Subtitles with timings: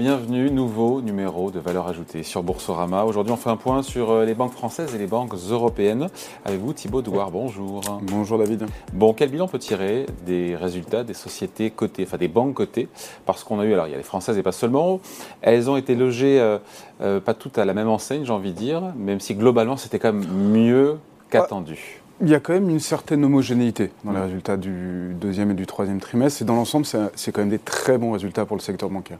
[0.00, 3.04] Bienvenue, nouveau numéro de valeur ajoutée sur Boursorama.
[3.04, 6.08] Aujourd'hui, on fait un point sur euh, les banques françaises et les banques européennes.
[6.46, 7.82] Avec vous, Thibaut Douard, bonjour.
[8.04, 8.64] Bonjour David.
[8.94, 12.88] Bon, quel bilan on peut tirer des résultats des sociétés cotées, enfin des banques cotées?
[13.26, 15.00] Parce qu'on a eu, alors il y a les françaises et pas seulement,
[15.42, 16.56] elles ont été logées, euh,
[17.02, 19.98] euh, pas toutes à la même enseigne, j'ai envie de dire, même si globalement c'était
[19.98, 20.96] quand même mieux
[21.28, 21.99] qu'attendu.
[22.22, 24.22] Il y a quand même une certaine homogénéité dans les mm.
[24.22, 26.42] résultats du deuxième et du troisième trimestre.
[26.42, 26.84] Et dans l'ensemble,
[27.14, 29.18] c'est quand même des très bons résultats pour le secteur bancaire.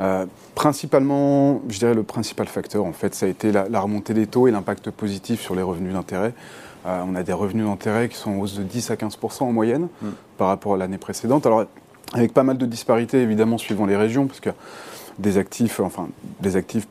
[0.00, 4.26] Euh, principalement, je dirais le principal facteur, en fait, ça a été la, remontée des
[4.26, 6.34] taux et l'impact positif sur les revenus d'intérêt.
[6.86, 9.52] Euh, on a des revenus d'intérêt qui sont en hausse de 10 à 15% en
[9.52, 10.08] moyenne mm.
[10.36, 11.46] par rapport à l'année précédente.
[11.46, 11.66] Alors,
[12.12, 14.50] avec pas mal de disparités, évidemment, suivant les régions, parce que
[15.18, 16.08] des actifs, enfin,
[16.40, 16.88] des actifs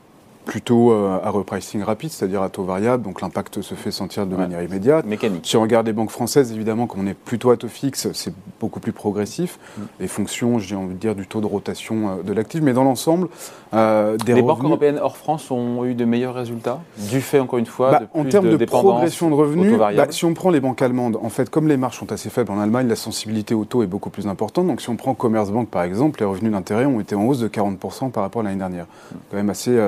[0.52, 4.36] plutôt euh, à repricing rapide, c'est-à-dire à taux variable, donc l'impact se fait sentir de
[4.36, 5.06] manière immédiate.
[5.06, 5.46] Mécanique.
[5.46, 8.34] Si on regarde les banques françaises, évidemment, comme on est plutôt à taux fixe, c'est
[8.60, 9.82] beaucoup plus progressif, mm.
[10.02, 12.60] et fonction, j'ai envie de dire, du taux de rotation euh, de l'actif.
[12.62, 13.30] Mais dans l'ensemble,
[13.74, 17.60] euh, des Les banques européennes hors France ont eu de meilleurs résultats, du fait, encore
[17.60, 20.50] une fois, bah, de plus En termes de, progression de revenus, bah, si on prend
[20.50, 23.54] les banques allemandes, en fait, comme les marges sont assez faibles en Allemagne, la sensibilité
[23.54, 24.68] au taux est beaucoup plus importante.
[24.68, 27.48] Donc si on prend Commerzbank, par exemple, les revenus d'intérêt ont été en hausse de
[27.48, 28.84] 40% par rapport à l'année dernière.
[28.84, 29.16] Mm.
[29.30, 29.80] Quand même assez,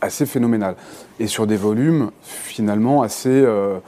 [0.00, 0.76] assez phénoménal
[1.18, 3.78] et sur des volumes finalement assez euh,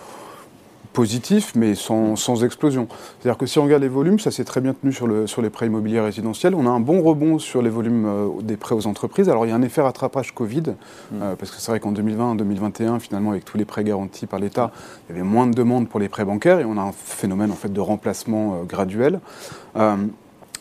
[0.93, 2.87] positifs, mais sans, explosion.
[3.19, 5.41] C'est-à-dire que si on regarde les volumes, ça s'est très bien tenu sur, le, sur
[5.41, 6.55] les prêts immobiliers résidentiels.
[6.55, 9.29] On a un bon rebond sur les volumes euh, des prêts aux entreprises.
[9.29, 10.75] Alors il y a un effet rattrapage Covid,
[11.15, 14.39] euh, parce que c'est vrai qu'en 2020, 2021, finalement, avec tous les prêts garantis par
[14.39, 14.71] l'État,
[15.09, 17.51] il y avait moins de demandes pour les prêts bancaires et on a un phénomène
[17.51, 19.21] en fait de remplacement graduel.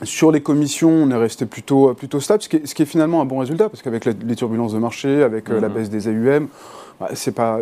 [0.04, 3.38] Sur les commissions, on est resté plutôt, plutôt stable, ce qui, est, finalement un bon
[3.38, 5.76] résultat, parce qu'avec les turbulences de marché, avec euh, la mhm.
[5.76, 6.48] baisse des AUM,
[7.00, 7.60] bah, c'est pas.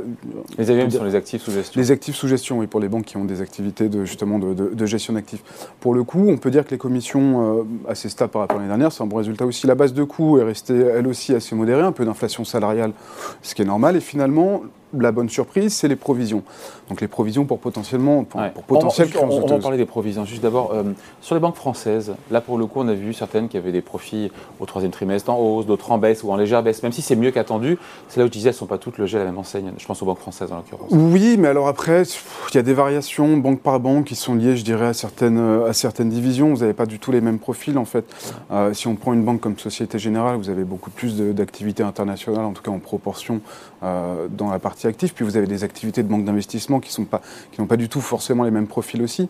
[0.58, 1.80] Les AUM sont les actifs sous gestion.
[1.80, 4.86] Les actifs sous gestion, oui, pour les banques qui ont des activités de, justement de,
[4.86, 5.42] gestion d'actifs.
[5.80, 8.60] Pour le coup, on peut dire que les commissions euh, assez stables par rapport à
[8.60, 9.68] l'année dernière, c'est un bon résultat aussi.
[9.68, 12.94] La base de coûts est restée elle aussi assez modérée, un peu d'inflation salariale,
[13.42, 13.96] ce qui est normal.
[13.96, 14.64] Et finalement,
[14.98, 16.44] la bonne surprise, c'est les provisions.
[16.90, 20.26] Donc les provisions pour potentiellement, pour, potentiel on, on, va parler des provisions.
[20.26, 20.84] Juste d'abord, euh,
[21.22, 23.82] sur les banques françaises, là pour le coup, on a vu certaines qui avaient des
[23.82, 26.82] profits au troisième trimestre en hausse, d'autres en baisse ou en légère baisse.
[26.84, 28.98] Même si c'est mieux qu'attendu, c'est là où je disais, elles ne sont pas toutes
[28.98, 29.72] logées à la même enseigne.
[29.78, 30.90] Je pense aux banques françaises en l'occurrence.
[30.92, 32.04] Oui, mais alors après,
[32.50, 35.40] il y a des variations banque par banque qui sont liées, je dirais, à certaines,
[35.68, 36.54] à certaines divisions.
[36.54, 38.06] Vous n'avez pas du tout les mêmes profils en fait.
[38.52, 42.46] Euh, si on prend une banque comme Société Générale, vous avez beaucoup plus d'activités internationales,
[42.46, 43.42] en tout cas en proportion
[43.84, 45.14] euh, dans la partie actifs.
[45.14, 48.52] Puis vous avez des activités de banque d'investissement qui n'ont pas du tout forcément les
[48.52, 49.28] mêmes profils aussi.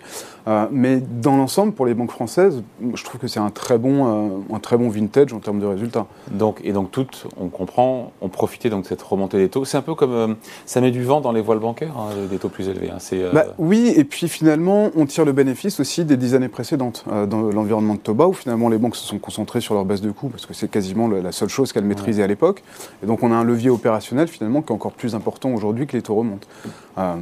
[0.48, 4.40] Euh, mais dans l'ensemble, pour les banques françaises, je trouve que c'est un, très bon,
[4.52, 6.08] euh, un très bon vintage en termes de résultats.
[6.32, 9.66] Donc, et donc toutes, on comprend, ont profité donc, de cette remontée des taux.
[9.66, 10.34] C'est un peu comme euh,
[10.66, 12.90] ça met du vent dans les voiles bancaires, hein, des taux plus élevés.
[12.90, 12.98] Hein.
[13.34, 17.42] Bah, oui, et puis finalement, on tire le bénéfice aussi des dix années précédentes dans
[17.42, 20.30] l'environnement de Toba, où finalement les banques se sont concentrées sur leur base de coûts,
[20.30, 22.64] parce que c'est quasiment la seule chose qu'elles maîtrisaient à l'époque.
[23.04, 25.96] Et donc on a un levier opérationnel finalement qui est encore plus important aujourd'hui que
[25.96, 26.48] les taux remontent.
[26.98, 27.16] Euh,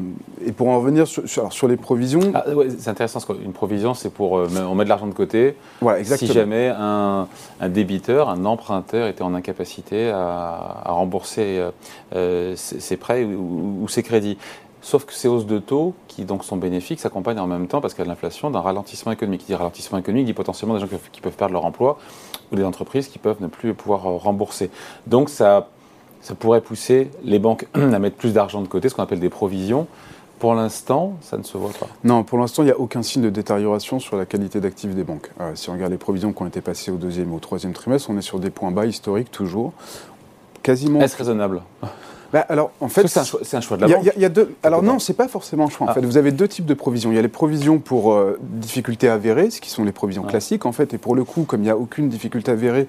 [0.46, 2.32] et pour en revenir sur, sur, les provisions.
[2.34, 2.46] Ah,
[2.80, 4.38] c'est intéressant, parce qu'une provision, c'est pour.
[4.38, 5.56] Euh, on met de l'argent de côté.
[5.82, 6.28] Voilà, exactement.
[6.28, 7.28] Si jamais un,
[7.60, 11.64] un, débiteur, un emprunteur était en incapacité à, rembourser
[12.16, 14.38] euh, ses, prêts ou, ses crédits.
[14.82, 17.94] Sauf que ces hausses de taux, qui donc sont bénéfiques, s'accompagnent en même temps, parce
[17.94, 19.42] qu'il y a l'inflation, d'un ralentissement économique.
[19.42, 22.00] Qui dit ralentissement économique dit potentiellement des gens qui peuvent perdre leur emploi
[22.52, 24.72] ou des entreprises qui peuvent ne plus pouvoir rembourser.
[25.06, 25.68] Donc ça
[26.28, 29.30] ça pourrait pousser les banques à mettre plus d'argent de côté, ce qu'on appelle des
[29.30, 29.88] provisions.
[30.40, 31.88] Pour l'instant, ça ne se voit pas.
[32.04, 35.06] Non, pour l'instant, il n'y a aucun signe de détérioration sur la qualité d'actifs des
[35.06, 35.32] banques.
[35.40, 37.72] Euh, si on regarde les provisions qui ont été passées au deuxième ou au troisième
[37.72, 39.72] trimestre, on est sur des points bas historiques toujours.
[40.64, 41.00] Quasiment.
[41.00, 41.62] Est-ce raisonnable?
[42.34, 43.20] Bah, alors, en fait, c'est
[43.56, 44.12] un, choix de la banque.
[44.18, 45.88] Y a, deux, alors non, c'est pas forcément un choix.
[45.88, 45.94] En ah.
[45.94, 47.10] fait, vous avez deux types de provisions.
[47.10, 50.66] Il y a les provisions pour euh, difficultés avérées, ce qui sont les provisions classiques,
[50.66, 50.94] en fait.
[50.94, 52.88] Et pour le coup, comme il n'y a aucune difficulté avérée,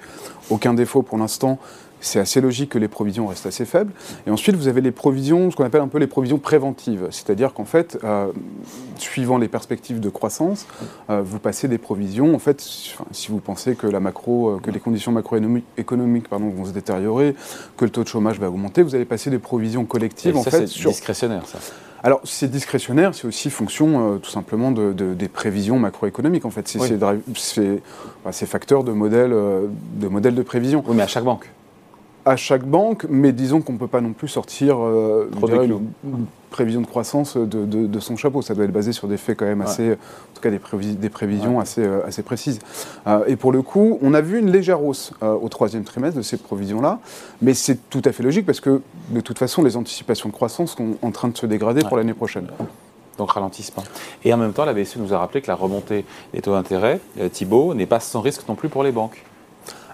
[0.50, 1.60] aucun défaut pour l'instant,
[2.00, 3.92] c'est assez logique que les provisions restent assez faibles.
[4.26, 7.08] Et ensuite, vous avez les provisions, ce qu'on appelle un peu les provisions préventives.
[7.10, 8.32] C'est-à-dire qu'en fait, euh,
[8.98, 10.66] suivant les perspectives de croissance,
[11.10, 12.34] euh, vous passez des provisions.
[12.34, 16.64] En fait, si vous pensez que, la macro, euh, que les conditions macroéconomiques pardon, vont
[16.64, 17.34] se détériorer,
[17.76, 20.36] que le taux de chômage va augmenter, vous allez passer des provisions collectives.
[20.36, 21.58] Et ça, c'est discrétionnaire, ça
[22.04, 26.44] alors, c'est discrétionnaire, c'est aussi fonction tout simplement de, des prévisions macroéconomiques.
[26.44, 26.96] En fait, c'est
[28.24, 30.84] bah, facteur de modèle, de modèle de prévision.
[30.86, 31.50] Oui, mais à chaque banque
[32.28, 36.80] à chaque banque, mais disons qu'on ne peut pas non plus sortir euh, une, prévision
[36.80, 38.42] de croissance de, son chapeau.
[38.42, 40.60] Ça doit être basé sur des faits quand même assez, en tout cas des,
[40.94, 42.58] des prévisions assez, euh, assez précises.
[43.06, 46.22] Euh, et pour le coup, on a vu une légère hausse au troisième trimestre de
[46.22, 47.00] ces provisions-là,
[47.42, 50.76] mais c'est tout à fait logique parce que de toute façon, les anticipations de croissance
[50.76, 52.46] sont en train de se dégrader pour l'année prochaine
[53.16, 53.82] donc ralentissement.
[54.24, 57.00] Et en même temps, la BCE nous a rappelé que la remontée des taux d'intérêt,
[57.32, 59.24] Thibault, n'est pas sans risque non plus pour les banques.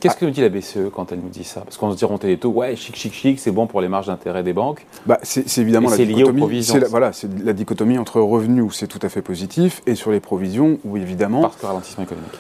[0.05, 1.63] Qu'est-ce que nous dit la BCE quand elle nous dit ça?
[1.63, 3.89] Parce qu'on se dit remonter les taux, ouais, chic, chic, chic, c'est bon pour les
[3.89, 4.85] marges d'intérêt des banques.
[5.07, 6.63] Bah, c'est évidemment la dichotomie.
[6.63, 10.11] C'est voilà, c'est la dichotomie entre revenus où c'est tout à fait positif et sur
[10.11, 11.41] les provisions où évidemment.
[11.41, 12.33] Parce que ralentissement économique.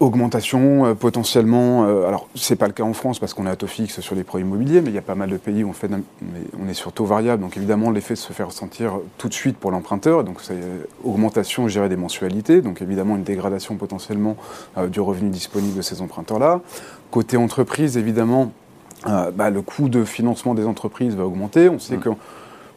[0.00, 3.56] Augmentation euh, potentiellement, euh, alors c'est pas le cas en France parce qu'on est à
[3.56, 5.68] taux fixe sur les prêts immobiliers, mais il y a pas mal de pays où
[5.68, 5.88] on, fait,
[6.60, 9.70] on, est, sur taux variable, donc évidemment l'effet se fait ressentir tout de suite pour
[9.70, 10.58] l'emprunteur, donc c'est
[11.04, 14.36] augmentation gérée des mensualités, donc évidemment une dégradation potentiellement
[14.76, 16.62] euh, du revenu disponible de ces emprunteurs-là.
[17.10, 18.52] Côté entreprise, évidemment,
[19.04, 21.68] bah, le coût de financement des entreprises va augmenter.
[21.68, 22.00] On sait mmh.
[22.00, 22.08] que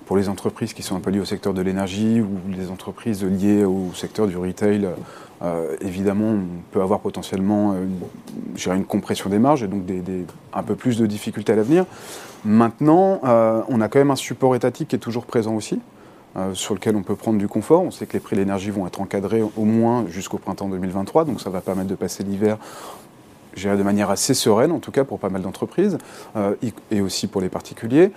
[0.09, 3.23] pour les entreprises qui sont un peu liées au secteur de l'énergie ou les entreprises
[3.23, 4.89] liées au secteur du retail,
[5.43, 9.83] euh, évidemment, on peut avoir potentiellement euh, une compression des marges et donc
[10.51, 11.85] un peu plus de difficultés à l'avenir.
[12.43, 15.79] Maintenant, euh, on a quand même un support étatique qui est toujours présent aussi.
[16.53, 17.83] sur lequel on peut prendre du confort.
[17.83, 21.25] On sait que les prix de l'énergie vont être encadrés au moins jusqu'au printemps 2023,
[21.25, 22.57] donc ça va permettre de passer l'hiver
[23.55, 25.97] de manière assez sereine, en tout cas pour pas mal d'entreprises,
[26.35, 26.55] euh,
[26.91, 28.11] et aussi pour les particuliers.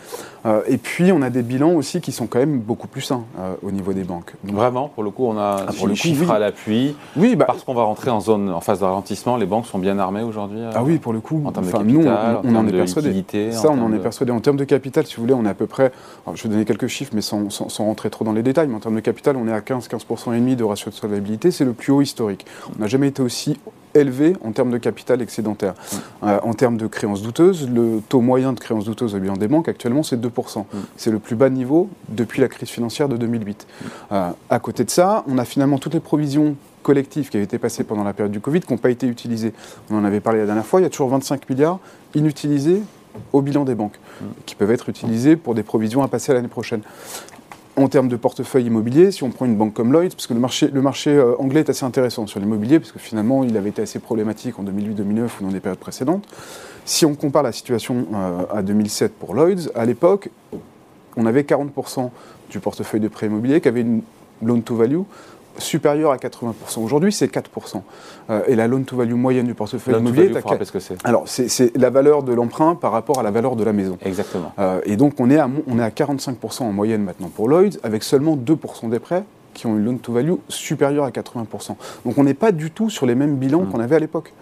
[0.45, 3.25] Euh, et puis, on a des bilans aussi qui sont quand même beaucoup plus sains
[3.39, 4.35] euh, au niveau des banques.
[4.45, 6.97] Vraiment, pour le coup, on a ah, pour chiffres à l'appui.
[7.17, 9.79] Oui, bah, parce qu'on va rentrer en zone, en phase de ralentissement, les banques sont
[9.79, 11.43] bien armées aujourd'hui Ah oui, pour le coup.
[11.45, 13.25] En termes de capital, nous, on, en, est persuadé.
[13.53, 14.33] Ça, on en, est persuadé.
[14.33, 15.93] En termes de capital, si vous voulez, on est à peu près,
[16.35, 18.81] je vais donner quelques chiffres, mais sans, sans, rentrer trop dans les détails, mais en
[18.81, 21.73] termes de capital, on est à 15-15% et demi de ratio de solvabilité, c'est le
[21.73, 22.47] plus haut historique.
[22.77, 23.59] On n'a jamais été aussi
[23.95, 25.75] élevé en termes de capital excédentaire.
[26.23, 29.49] Euh, en termes de créances douteuses, le taux moyen de créances douteuses au bilan des
[29.49, 30.65] banques actuellement c'est 2%.
[30.97, 33.67] C'est le plus bas niveau depuis la crise financière de 2008.
[34.13, 37.59] Euh, à côté de ça, on a finalement toutes les provisions collectives qui avaient été
[37.59, 39.53] passées pendant la période du Covid qui n'ont pas été utilisées.
[39.91, 41.79] On en avait parlé la dernière fois, il y a toujours 25 milliards
[42.15, 42.83] inutilisés
[43.33, 43.99] au bilan des banques,
[44.47, 46.81] qui peuvent être utilisés pour des provisions à passer l'année prochaine
[47.83, 50.41] en termes de portefeuille immobilier, si on prend une banque comme Lloyds, parce que le
[50.83, 53.99] marché, euh, anglais est assez intéressant sur l'immobilier, parce que finalement, il avait été assez
[53.99, 56.25] problématique en 2008-2009 ou dans des périodes précédentes.
[56.85, 60.31] Si on compare la situation euh, à 2007 pour Lloyds, à l'époque,
[61.17, 62.11] on avait 40%
[62.51, 64.03] du portefeuille de prêt immobilier qui avait une
[64.43, 65.03] loan-to-value
[65.59, 66.81] supérieur à 80%.
[66.83, 67.83] Aujourd'hui, c'est 4%.
[68.31, 71.77] Euh, et la loan-to-value moyenne du portefeuille immobilier est à ce que c'est Alors, c'est
[71.77, 73.99] la valeur de l'emprunt par rapport à la valeur de la maison.
[74.05, 74.53] Exactement.
[74.59, 77.79] Euh, et donc, on est, à, on est à 45% en moyenne maintenant pour Lloyds,
[77.83, 81.77] avec seulement 2% des prêts qui ont une loan-to-value supérieure à 80%.
[82.07, 83.71] Donc, on n'est pas du tout sur les mêmes bilans mmh.
[83.71, 84.33] qu'on avait à l'époque.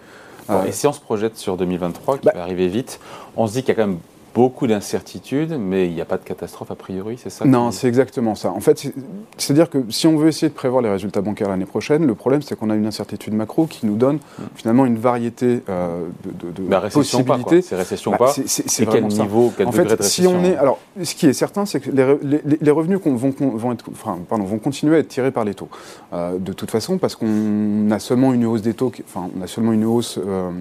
[0.67, 2.99] Et si on se projette sur 2023, qui bah va arriver vite,
[3.37, 3.99] on se dit qu'il y a quand même
[4.33, 7.87] beaucoup d'incertitudes, mais il n'y a pas de catastrophe a priori, c'est ça Non, c'est
[7.87, 8.51] exactement ça.
[8.51, 8.91] En fait,
[9.37, 12.41] c'est-à-dire que si on veut essayer de prévoir les résultats bancaires l'année prochaine, le problème
[12.41, 14.43] c'est qu'on a une incertitude macro qui nous donne hmm.
[14.55, 17.61] finalement une variété euh, de, de, de possibilités.
[17.61, 20.43] C'est récession bah, pas C'est quel niveau, quel en degré fait, de récession si on
[20.43, 24.19] est, alors, ce qui est certain, c'est que les, les, revenus vont, vont, être, enfin,
[24.29, 25.69] pardon, vont continuer à être tirés par les taux.
[26.13, 29.47] Euh, de toute façon, parce qu'on a seulement une hausse des taux, enfin, on a
[29.47, 30.19] seulement une hausse.
[30.25, 30.51] Euh,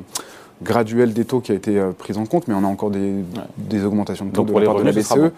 [0.62, 3.84] graduelle des taux qui a été euh, prise en compte, mais on a encore des,
[3.84, 5.32] augmentations de taux de la part de la BCE.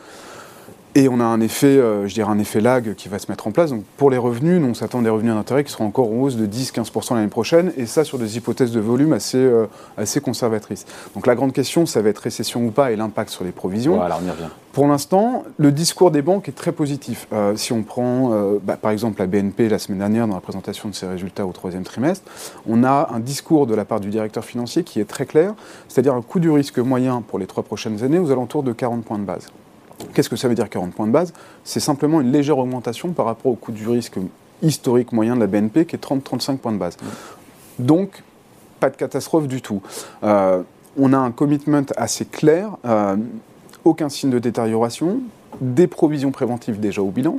[0.94, 3.46] Et on a un effet, euh, je dirais un effet lag qui va se mettre
[3.46, 3.70] en place.
[3.70, 6.16] Donc pour les revenus, nous, on s'attend à des revenus d'intérêt qui seront encore en
[6.16, 9.66] hausse de 10-15% l'année prochaine, et ça sur des hypothèses de volume assez, euh,
[9.96, 10.84] assez conservatrices.
[11.14, 13.96] Donc la grande question, ça va être récession ou pas et l'impact sur les provisions.
[13.96, 14.50] Voilà, on y revient.
[14.72, 17.26] Pour l'instant, le discours des banques est très positif.
[17.32, 18.30] Euh, si on prend
[18.62, 21.52] bah, par exemple la BNP la semaine dernière dans la présentation de ses résultats au
[21.52, 22.30] troisième trimestre,
[22.68, 25.54] on a un discours de la part du directeur financier qui est très clair,
[25.88, 29.04] c'est-à-dire un coût du risque moyen pour les trois prochaines années aux alentours de 40
[29.04, 29.48] points de base.
[30.14, 31.32] Qu'est-ce que ça veut dire 40 points de base?
[31.64, 34.18] C'est simplement une légère augmentation par rapport au coût du risque
[34.62, 36.96] historique moyen de la BNP qui est 30-35 points de base.
[37.78, 38.22] Donc,
[38.80, 39.82] pas de catastrophe du tout.
[40.22, 40.62] Euh,
[40.98, 43.16] on a un commitment assez clair, euh,
[43.84, 45.20] aucun signe de détérioration,
[45.60, 47.38] des provisions préventives déjà au bilan.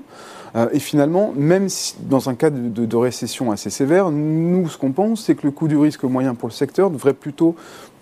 [0.56, 1.68] Euh, et finalement, même
[2.02, 5.68] dans un cas de, récession assez sévère, nous, ce qu'on pense, c'est que le coût
[5.68, 7.56] du risque moyen pour le secteur devrait plutôt,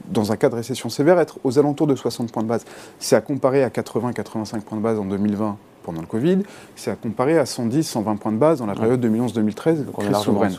[0.10, 2.66] dans un cas de récession sévère, être aux alentours de 60 points de base.
[3.00, 6.40] C'est à comparer à 80-85 points de base en 2020 pendant le Covid,
[6.76, 10.56] c'est à comparer à 110-120 points de base dans la période 2011-2013, crise souveraine.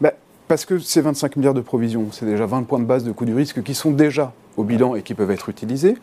[0.00, 0.12] Bah,
[0.46, 3.24] parce que ces 25 milliards de provisions, c'est déjà 20 points de base de coût
[3.24, 5.96] du risque qui sont déjà au bilan et qui peuvent être utilisés,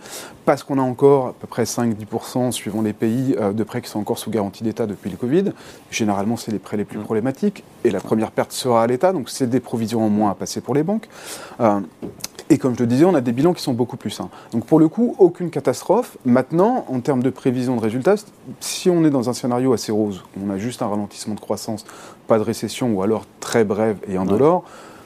[0.46, 3.90] parce qu'on a encore à peu près 5-10% suivant les pays euh, de prêts qui
[3.90, 5.52] sont encore sous garantie d'État depuis le Covid.
[5.92, 7.04] Généralement, c'est les prêts les plus mmh.
[7.04, 10.36] problématiques, et la première perte sera à l'État, donc c'est des provisions en moins à
[10.36, 11.10] passer pour les banques.
[11.60, 11.82] Euh,
[12.50, 14.30] et comme je le disais, on a des bilans qui sont beaucoup plus sains.
[14.52, 16.18] Donc pour le coup, aucune catastrophe.
[16.26, 18.16] Maintenant, en termes de prévision de résultats,
[18.60, 21.86] si on est dans un scénario assez rose, on a juste un ralentissement de croissance,
[22.28, 24.64] pas de récession ou alors très brève et indolore,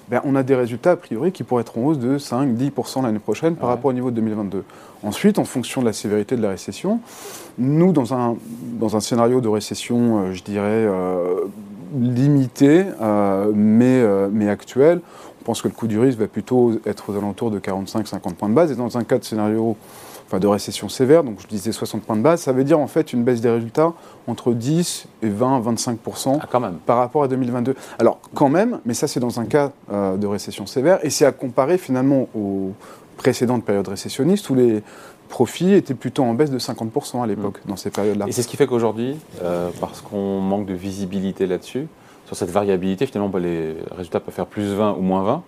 [0.09, 3.19] ben, on a des résultats a priori qui pourraient être en hausse de 5-10% l'année
[3.19, 4.63] prochaine par rapport au niveau de 2022.
[5.03, 6.99] Ensuite, en fonction de la sévérité de la récession,
[7.57, 8.35] nous, dans un,
[8.79, 11.45] dans un scénario de récession, euh, je dirais, euh,
[11.97, 12.85] limité,
[13.55, 15.01] mais, mais actuel.
[15.49, 18.53] Pense que le coût du risque va plutôt être aux alentours de 45-50 points de
[18.53, 18.71] base.
[18.71, 19.75] Et dans un cas de scénario
[20.27, 22.85] enfin de récession sévère, donc je disais 60 points de base, ça veut dire en
[22.85, 23.93] fait une baisse des résultats
[24.27, 27.73] entre 10 et 20, 25% ah, par rapport à 2022.
[27.97, 31.25] Alors quand même, mais ça c'est dans un cas euh, de récession sévère, et c'est
[31.25, 32.73] à comparer finalement aux
[33.17, 34.83] précédentes périodes récessionnistes où les
[35.29, 37.69] profits étaient plutôt en baisse de 50% à l'époque, mmh.
[37.69, 38.27] dans ces périodes-là.
[38.27, 41.87] Et c'est ce qui fait qu'aujourd'hui, euh, parce qu'on manque de visibilité là-dessus,
[42.29, 45.43] sur cette variabilité, finalement, bah, les résultats peuvent faire plus 20 ou moins 20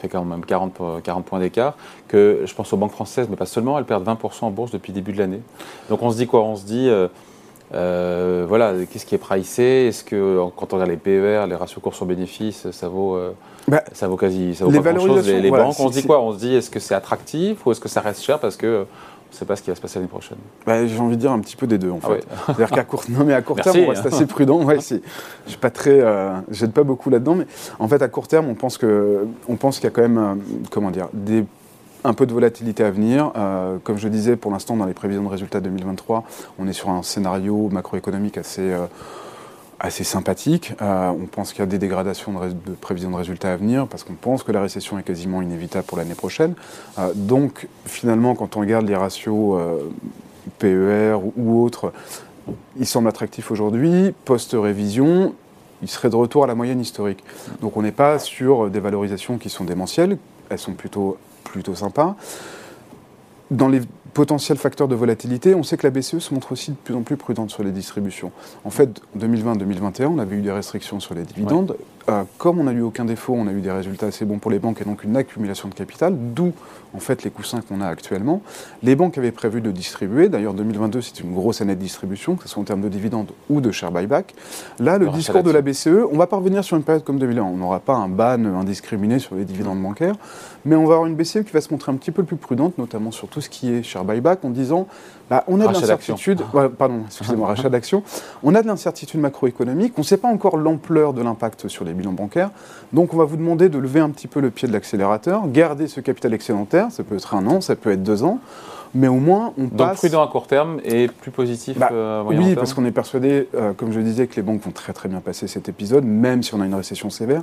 [0.00, 1.74] fait quand même 40, 40 points d'écart,
[2.08, 4.90] que je pense aux banques françaises, mais pas seulement, elles perdent 20% en bourse depuis
[4.90, 5.40] le début de l'année.
[5.90, 6.42] Donc on se dit quoi?
[6.42, 7.06] On se dit, euh,
[7.74, 9.86] euh, voilà, qu'est-ce qui est pricé?
[9.88, 13.32] Est-ce que quand on regarde les PER, les ratios cours sur bénéfices, ça vaut, euh,
[13.68, 15.28] bah, ça vaut quasi, ça vaut pas grand-chose.
[15.28, 16.20] les, banques On se dit quoi?
[16.20, 18.40] On se dit, est-ce que c'est attractif ou est-ce que ça reste cher?
[18.40, 18.86] Parce que
[19.32, 20.38] sait pas ce qui va se passer l'année prochaine.
[20.66, 22.24] Bah, j'ai envie de dire un petit peu des deux en ah fait.
[22.46, 24.62] C'est-à-dire qu'à court, non, mais à court terme, on reste assez prudent.
[24.62, 26.40] Ouais, je ne pas très, euh,
[26.74, 27.46] pas beaucoup là-dedans, mais
[27.78, 30.18] en fait à court terme, on pense que, on pense qu'il y a quand même,
[30.18, 30.34] euh,
[30.70, 31.44] comment dire, des
[32.04, 33.30] un peu de volatilité à venir.
[33.36, 36.24] Euh, comme je disais, pour l'instant, dans les prévisions de résultats 2023,
[36.58, 38.74] on est sur un scénario macroéconomique assez
[39.82, 40.72] assez sympathique.
[40.80, 44.04] Euh, on pense qu'il y a des dégradations de, prévisions de résultats à venir parce
[44.04, 46.54] qu'on pense que la récession est quasiment inévitable pour l'année prochaine.
[46.98, 49.78] Euh, donc finalement, quand on regarde les ratios euh,
[50.60, 51.92] PER ou, autres,
[52.76, 54.14] ils semblent attractifs aujourd'hui.
[54.24, 55.34] Post-révision,
[55.82, 57.24] ils seraient de retour à la moyenne historique.
[57.60, 60.16] Donc on n'est pas sur des valorisations qui sont démentielles,
[60.48, 62.14] elles sont plutôt, plutôt sympas.
[63.52, 63.82] Dans les
[64.12, 67.02] potentiel facteur de volatilité, on sait que la BCE se montre aussi de plus en
[67.02, 68.32] plus prudente sur les distributions.
[68.64, 71.76] En fait, en 2020-2021, on avait eu des restrictions sur les dividendes.
[72.08, 74.50] Euh, comme on n'a eu aucun défaut, on a eu des résultats assez bons pour
[74.50, 76.52] les banques et donc une accumulation de capital, d'où
[76.94, 78.42] en fait les coussins qu'on a actuellement.
[78.82, 82.42] Les banques avaient prévu de distribuer, d'ailleurs 2022 c'est une grosse année de distribution, que
[82.42, 84.34] ce soit en termes de dividendes ou de share buyback.
[84.78, 87.42] Là, le discours de la BCE, on va pas revenir sur une période comme 2001,
[87.42, 90.16] on n'aura pas un ban indiscriminé sur les dividendes bancaires,
[90.64, 92.78] mais on va avoir une BCE qui va se montrer un petit peu plus prudente,
[92.78, 94.86] notamment sur tout ce qui est share buyback, en disant
[95.30, 96.42] bah, on a de l'incertitude,
[96.78, 98.02] pardon, excusez-moi, rachat d'actions,
[98.42, 101.91] on a de l'incertitude macroéconomique, on ne sait pas encore l'ampleur de l'impact sur les
[101.94, 102.50] bilans bancaires,
[102.92, 105.88] donc on va vous demander de lever un petit peu le pied de l'accélérateur, garder
[105.88, 108.40] ce capital excédentaire, ça peut être un an, ça peut être deux ans,
[108.94, 112.54] mais au moins on Donc prudent à court terme et plus positif bah, euh, Oui,
[112.54, 115.20] parce qu'on est persuadé, euh, comme je disais, que les banques vont très très bien
[115.20, 117.42] passer cet épisode, même si on a une récession sévère.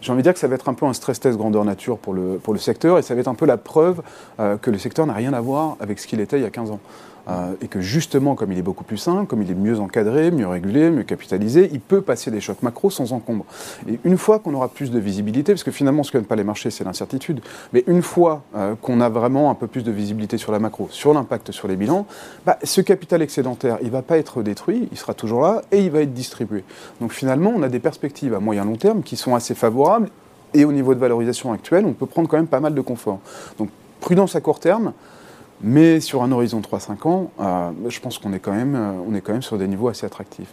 [0.00, 1.98] J'ai envie de dire que ça va être un peu un stress test grandeur nature
[1.98, 4.02] pour le, pour le secteur et ça va être un peu la preuve
[4.38, 6.50] euh, que le secteur n'a rien à voir avec ce qu'il était il y a
[6.50, 6.80] 15 ans.
[7.30, 10.30] Euh, et que justement, comme il est beaucoup plus simple, comme il est mieux encadré,
[10.30, 13.44] mieux régulé, mieux capitalisé, il peut passer des chocs macro sans encombre.
[13.88, 16.36] Et une fois qu'on aura plus de visibilité, parce que finalement, ce que n'aiment pas
[16.36, 17.40] les marchés, c'est l'incertitude,
[17.72, 20.88] mais une fois euh, qu'on a vraiment un peu plus de visibilité sur la macro,
[20.90, 22.06] sur l'impact sur les bilans,
[22.44, 25.80] bah, ce capital excédentaire, il ne va pas être détruit, il sera toujours là et
[25.80, 26.64] il va être distribué.
[27.00, 30.08] Donc finalement, on a des perspectives à moyen long terme qui sont assez favorables
[30.52, 33.20] et au niveau de valorisation actuelle, on peut prendre quand même pas mal de confort.
[33.58, 33.68] Donc
[34.00, 34.92] prudence à court terme,
[35.62, 39.14] mais sur un horizon 3-5 ans, euh, je pense qu'on est, quand même, euh, on
[39.14, 40.52] est quand même sur des niveaux assez attractifs.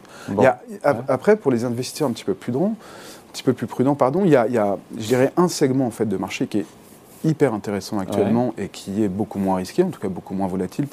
[0.84, 4.24] Après, pour les investisseurs un petit peu plus prudents, un petit peu plus prudents pardon,
[4.26, 6.60] il y a, il y a je dirais, un segment en fait, de marché qui
[6.60, 6.66] est
[7.24, 10.88] hyper intéressant actuellement et qui est beaucoup moins risqué, en tout cas beaucoup moins volatile,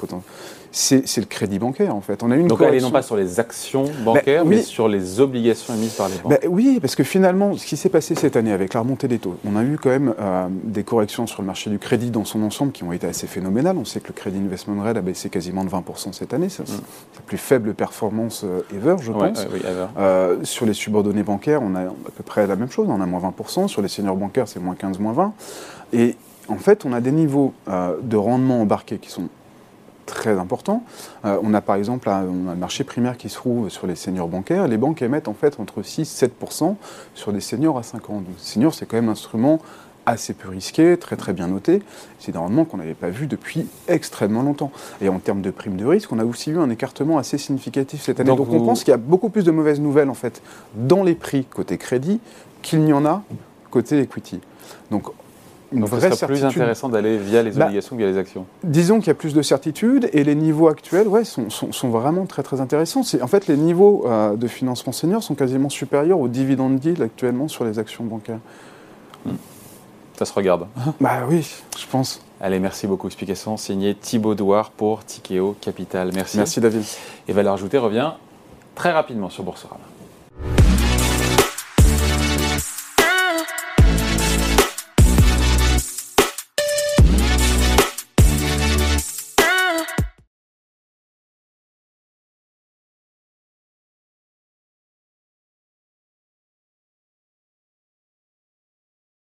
[0.75, 2.21] c'est le crédit bancaire en fait.
[2.21, 4.89] On a une Donc elle est non pas sur les actions bancaires, ben mais sur
[4.89, 6.31] les obligations émises par les banques.
[6.31, 9.19] Ben oui, parce que finalement, ce qui s'est passé cette année avec la remontée des
[9.19, 12.25] taux, on a eu quand même euh, des corrections sur le marché du crédit dans
[12.25, 13.77] son ensemble qui ont été assez phénoménales.
[13.77, 16.63] On sait que le crédit investment rate a baissé quasiment de 20% cette année, c'est
[16.63, 16.81] mm.
[17.15, 19.47] la plus faible performance euh, ever, je pense.
[19.97, 23.05] Euh, sur les subordonnés bancaires, on a à peu près la même chose, on a
[23.05, 23.69] moins 20%.
[23.69, 25.33] Sur les seniors bancaires, c'est moins 15, moins 20.
[25.93, 26.17] Et
[26.49, 29.29] en fait, on a des niveaux de rendement embarqués qui sont
[30.05, 30.83] très importants.
[31.25, 32.23] Euh, on a par exemple un,
[32.55, 34.67] marché primaire qui se trouve sur les seniors bancaires.
[34.67, 36.75] Les banques émettent en fait entre 6 et 7%
[37.13, 38.15] sur des seniors à 5 ans.
[38.15, 39.59] Donc, seniors, c'est quand même un instrument
[40.07, 41.81] assez peu risqué, très très bien noté.
[42.19, 44.71] C'est des rendements qu'on n'avait pas vu depuis extrêmement longtemps.
[45.01, 48.03] Et en termes de primes de risque, on a aussi eu un écartement assez significatif
[48.03, 48.27] cette année.
[48.27, 50.41] Donc, on pense qu'il y a beaucoup plus de mauvaises nouvelles en fait
[50.75, 52.19] dans les prix côté crédit
[52.61, 53.23] qu'il n'y en a
[53.71, 54.39] côté equity.
[54.91, 55.09] Donc
[55.75, 56.27] une vraie certitude.
[56.27, 58.45] plus intéressant d'aller via les bah, obligations que via les actions.
[58.63, 62.25] Disons qu'il y a plus de certitude et les niveaux actuels ouais, sont, sont, vraiment
[62.25, 63.01] très très intéressants.
[63.21, 67.47] En fait, les niveaux euh, de financement senior sont quasiment supérieurs aux dividendes yield actuellement
[67.47, 68.39] sur les actions bancaires.
[69.25, 69.35] Hmm.
[70.17, 70.67] Ça se regarde.
[71.01, 71.45] Bah oui,
[71.77, 72.21] je pense.
[72.39, 73.07] Allez, merci beaucoup.
[73.07, 76.11] Explication signée Thibaut Douard pour Tikeo Capital.
[76.13, 76.37] Merci.
[76.37, 76.83] Merci David.
[77.27, 78.11] Et Valeur Ajoutée revient
[78.75, 79.83] très rapidement sur Boursorama.